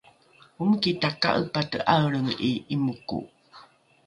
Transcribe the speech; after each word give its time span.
omiki 0.61 0.91
taka’epate 1.01 1.77
’aelrenge 1.93 2.33
’i 2.49 2.51
’imoko 2.75 3.17